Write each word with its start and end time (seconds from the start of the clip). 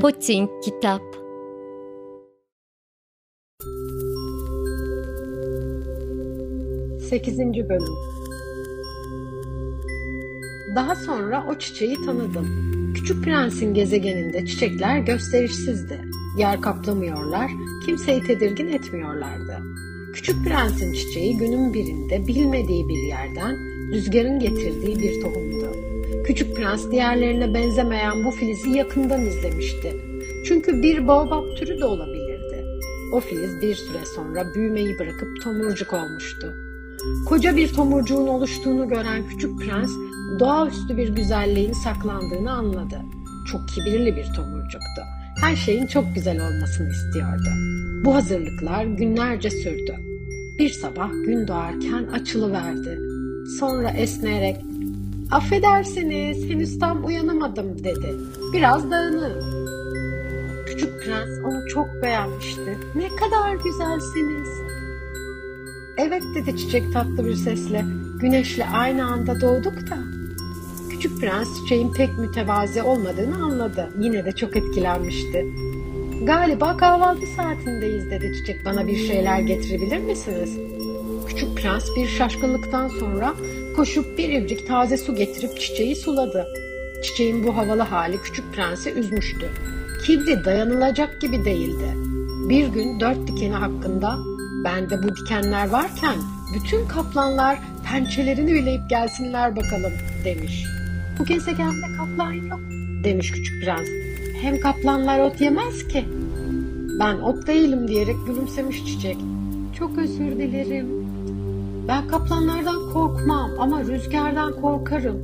Poçink 0.00 0.50
Kitap 0.64 1.02
Sekizinci 7.00 7.68
Bölüm 7.68 7.94
Daha 10.76 10.94
sonra 10.94 11.46
o 11.50 11.58
çiçeği 11.58 11.96
tanıdım. 12.06 12.46
Küçük 12.94 13.24
Prens'in 13.24 13.74
gezegeninde 13.74 14.46
çiçekler 14.46 14.98
gösterişsizdi. 14.98 16.00
Yer 16.38 16.60
kaplamıyorlar, 16.60 17.50
kimseyi 17.86 18.22
tedirgin 18.22 18.68
etmiyorlardı. 18.68 19.58
Küçük 20.14 20.44
Prens'in 20.44 20.92
çiçeği 20.92 21.36
günün 21.36 21.74
birinde 21.74 22.26
bilmediği 22.26 22.88
bir 22.88 23.08
yerden 23.08 23.56
rüzgarın 23.92 24.38
getirdiği 24.38 24.98
bir 24.98 25.20
tohumdu. 25.20 25.72
Küçük 26.24 26.56
Prens 26.56 26.90
diğerlerine 26.90 27.54
benzemeyen 27.54 28.24
bu 28.24 28.30
filizi 28.30 28.70
yakından 28.70 29.26
izlemişti. 29.26 29.96
Çünkü 30.46 30.82
bir 30.82 31.08
baobab 31.08 31.56
türü 31.56 31.80
de 31.80 31.84
olabilirdi. 31.84 32.64
O 33.12 33.20
filiz 33.20 33.62
bir 33.62 33.74
süre 33.74 34.04
sonra 34.14 34.54
büyümeyi 34.54 34.98
bırakıp 34.98 35.42
tomurcuk 35.42 35.92
olmuştu. 35.92 36.54
Koca 37.28 37.56
bir 37.56 37.72
tomurcuğun 37.72 38.26
oluştuğunu 38.26 38.88
gören 38.88 39.28
küçük 39.28 39.60
prens 39.60 39.90
doğaüstü 40.40 40.96
bir 40.96 41.08
güzelliğin 41.08 41.72
saklandığını 41.72 42.52
anladı. 42.52 43.00
Çok 43.52 43.68
kibirli 43.68 44.16
bir 44.16 44.24
tomurcuktu. 44.36 45.02
Her 45.40 45.56
şeyin 45.56 45.86
çok 45.86 46.14
güzel 46.14 46.40
olmasını 46.40 46.90
istiyordu. 46.90 47.50
Bu 48.04 48.14
hazırlıklar 48.14 48.84
günlerce 48.84 49.50
sürdü. 49.50 49.96
Bir 50.58 50.70
sabah 50.70 51.10
gün 51.26 51.48
doğarken 51.48 52.06
açılıverdi. 52.12 52.98
Sonra 53.60 53.90
esnerek 53.90 54.56
Affedersiniz, 55.30 56.50
henüz 56.50 56.78
tam 56.78 57.04
uyanamadım 57.04 57.84
dedi. 57.84 58.16
Biraz 58.52 58.90
dağınığım. 58.90 59.68
Küçük 60.66 61.02
prens 61.02 61.28
onu 61.44 61.68
çok 61.68 61.86
beğenmişti. 62.02 62.78
Ne 62.94 63.08
kadar 63.08 63.54
güzelsiniz. 63.54 64.48
Evet 65.96 66.22
dedi 66.34 66.56
çiçek 66.56 66.92
tatlı 66.92 67.24
bir 67.26 67.34
sesle. 67.34 67.84
Güneşle 68.20 68.66
aynı 68.66 69.04
anda 69.04 69.40
doğduk 69.40 69.90
da. 69.90 70.17
Küçük 70.98 71.20
prens 71.20 71.48
çiçeğin 71.60 71.92
pek 71.92 72.18
mütevazi 72.18 72.82
olmadığını 72.82 73.44
anladı. 73.44 73.90
Yine 73.98 74.24
de 74.24 74.32
çok 74.32 74.56
etkilenmişti. 74.56 75.46
Galiba 76.22 76.76
kahvaltı 76.76 77.26
saatindeyiz 77.26 78.10
dedi 78.10 78.32
çiçek. 78.36 78.64
Bana 78.64 78.86
bir 78.86 78.96
şeyler 79.06 79.40
getirebilir 79.40 79.98
misiniz? 79.98 80.58
Küçük 81.26 81.56
prens 81.56 81.84
bir 81.96 82.08
şaşkınlıktan 82.08 82.88
sonra 82.88 83.34
koşup 83.76 84.18
bir 84.18 84.28
evcik 84.28 84.66
taze 84.66 84.96
su 84.96 85.14
getirip 85.14 85.60
çiçeği 85.60 85.96
suladı. 85.96 86.46
Çiçeğin 87.02 87.44
bu 87.44 87.56
havalı 87.56 87.82
hali 87.82 88.22
küçük 88.22 88.54
prensi 88.54 88.90
üzmüştü. 88.90 89.50
Kibri 90.06 90.44
dayanılacak 90.44 91.20
gibi 91.20 91.44
değildi. 91.44 91.94
Bir 92.48 92.68
gün 92.68 93.00
dört 93.00 93.26
dikeni 93.26 93.54
hakkında 93.54 94.18
bende 94.64 95.02
bu 95.02 95.16
dikenler 95.16 95.68
varken 95.68 96.16
bütün 96.54 96.88
kaplanlar 96.88 97.58
pençelerini 97.90 98.54
bileyip 98.54 98.90
gelsinler 98.90 99.56
bakalım 99.56 99.92
demiş. 100.24 100.77
Bu 101.18 101.24
gezegende 101.24 101.86
kaplan 101.96 102.32
yok 102.32 102.60
demiş 103.04 103.32
küçük 103.32 103.64
prens. 103.64 103.88
Hem 104.42 104.60
kaplanlar 104.60 105.20
ot 105.20 105.40
yemez 105.40 105.88
ki. 105.88 106.04
Ben 107.00 107.14
ot 107.14 107.46
değilim 107.46 107.88
diyerek 107.88 108.16
gülümsemiş 108.26 108.84
çiçek. 108.86 109.16
Çok 109.78 109.98
özür 109.98 110.30
dilerim 110.30 111.08
ben 111.88 112.08
kaplanlardan 112.08 112.92
korkmam 112.92 113.50
ama 113.58 113.84
rüzgardan 113.84 114.60
korkarım. 114.60 115.16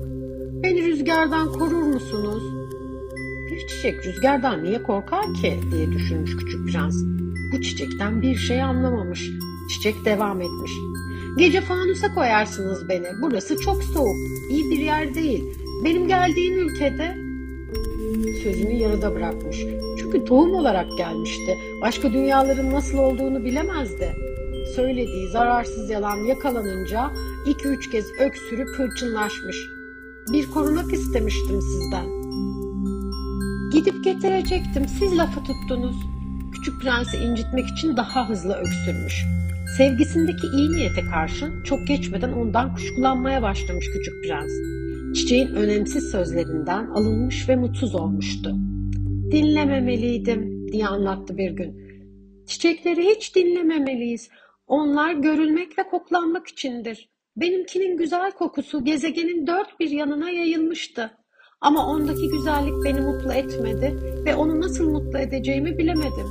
Beni 0.63 0.83
rüzgardan 0.83 1.53
korur 1.53 1.83
musunuz? 1.83 2.43
Bir 3.51 3.69
çiçek 3.69 4.07
rüzgardan 4.07 4.65
niye 4.65 4.83
korkar 4.83 5.35
ki 5.35 5.61
diye 5.73 5.93
düşünmüş 5.93 6.37
küçük 6.37 6.73
prens. 6.73 6.95
Bu 7.53 7.63
çiçekten 7.63 8.23
bir 8.23 8.37
şey 8.37 8.63
anlamamış. 8.63 9.31
Çiçek 9.71 10.05
devam 10.05 10.41
etmiş. 10.41 10.73
Gece 11.39 11.61
fanusa 11.61 12.15
koyarsınız 12.15 12.89
beni. 12.89 13.07
Burası 13.23 13.57
çok 13.57 13.85
soğuk. 13.85 14.17
İyi 14.51 14.71
bir 14.71 14.79
yer 14.79 15.15
değil. 15.15 15.45
Benim 15.85 16.09
geldiğim 16.09 16.69
ülkede 16.69 17.15
sözünü 18.43 18.73
yarıda 18.73 19.15
bırakmış. 19.15 19.57
Çünkü 19.99 20.25
tohum 20.25 20.55
olarak 20.55 20.87
gelmişti. 20.99 21.59
Başka 21.83 22.13
dünyaların 22.13 22.71
nasıl 22.71 22.99
olduğunu 22.99 23.45
bilemezdi 23.45 24.13
söylediği 24.77 25.29
zararsız 25.29 25.91
yalan 25.91 26.17
yakalanınca 26.17 27.11
iki 27.47 27.69
üç 27.69 27.91
kez 27.91 28.05
öksürüp 28.21 28.69
hırçınlaşmış. 28.69 29.57
Bir 30.33 30.51
korunak 30.51 30.93
istemiştim 30.93 31.61
sizden. 31.61 32.07
Gidip 33.73 34.05
getirecektim, 34.05 34.89
siz 34.99 35.19
lafı 35.19 35.41
tuttunuz. 35.45 35.97
Küçük 36.53 36.83
prensi 36.83 37.17
incitmek 37.17 37.69
için 37.69 37.97
daha 37.97 38.29
hızlı 38.29 38.55
öksürmüş. 38.55 39.25
Sevgisindeki 39.77 40.47
iyi 40.47 40.73
niyete 40.73 41.01
karşın 41.01 41.63
çok 41.63 41.87
geçmeden 41.87 42.33
ondan 42.33 42.75
kuşkulanmaya 42.75 43.43
başlamış 43.43 43.87
küçük 43.91 44.25
prens. 44.25 44.53
Çiçeğin 45.15 45.55
önemsiz 45.55 46.11
sözlerinden 46.11 46.87
alınmış 46.87 47.49
ve 47.49 47.57
mutsuz 47.57 47.95
olmuştu. 47.95 48.57
Dinlememeliydim 49.31 50.69
diye 50.73 50.87
anlattı 50.87 51.39
bir 51.39 51.51
gün. 51.51 51.85
Çiçekleri 52.47 53.09
hiç 53.09 53.37
dinlememeliyiz. 53.37 54.29
Onlar 54.67 55.13
görülmek 55.13 55.79
ve 55.79 55.83
koklanmak 55.83 56.47
içindir. 56.47 57.09
Benimkinin 57.37 57.97
güzel 57.97 58.33
kokusu 58.33 58.85
gezegenin 58.85 59.47
dört 59.47 59.81
bir 59.81 59.91
yanına 59.91 60.31
yayılmıştı. 60.31 61.11
Ama 61.61 61.87
ondaki 61.87 62.29
güzellik 62.29 62.85
beni 62.85 63.01
mutlu 63.01 63.33
etmedi 63.33 63.97
ve 64.27 64.35
onu 64.35 64.61
nasıl 64.61 64.91
mutlu 64.91 65.19
edeceğimi 65.19 65.79
bilemedim. 65.79 66.27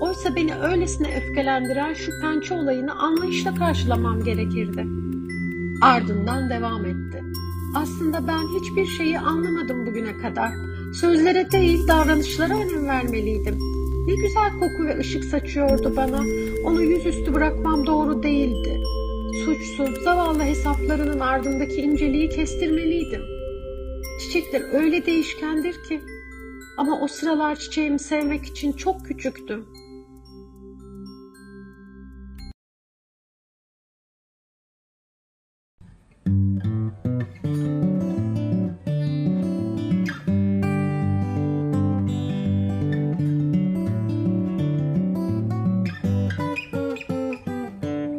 Oysa 0.00 0.36
beni 0.36 0.54
öylesine 0.54 1.08
öfkelendiren 1.16 1.94
şu 1.94 2.12
pençe 2.20 2.54
olayını 2.54 2.92
anlayışla 2.92 3.54
karşılamam 3.54 4.24
gerekirdi. 4.24 4.86
Ardından 5.82 6.50
devam 6.50 6.86
etti. 6.86 7.22
Aslında 7.74 8.26
ben 8.26 8.60
hiçbir 8.60 8.86
şeyi 8.86 9.18
anlamadım 9.18 9.86
bugüne 9.86 10.16
kadar. 10.16 10.52
Sözlere 10.94 11.50
değil 11.50 11.88
davranışlara 11.88 12.54
önem 12.54 12.86
vermeliydim. 12.86 13.58
Ne 14.06 14.14
güzel 14.14 14.52
koku 14.52 14.84
ve 14.84 14.98
ışık 14.98 15.24
saçıyordu 15.24 15.92
bana. 15.96 16.20
Onu 16.64 16.82
yüzüstü 16.82 17.34
bırakmam 17.34 17.86
doğru 17.86 18.22
değildi. 18.22 18.80
Suçsuz, 19.44 20.02
zavallı 20.04 20.42
hesaplarının 20.42 21.20
ardındaki 21.20 21.74
inceliği 21.74 22.28
kestirmeliydim. 22.28 23.22
Çiçekler 24.20 24.74
öyle 24.74 25.06
değişkendir 25.06 25.74
ki. 25.88 26.00
Ama 26.78 27.00
o 27.00 27.08
sıralar 27.08 27.56
çiçeğimi 27.56 27.98
sevmek 27.98 28.46
için 28.46 28.72
çok 28.72 29.06
küçüktüm. 29.06 29.66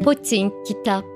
Poçink 0.03 0.53
Kitap 0.65 1.10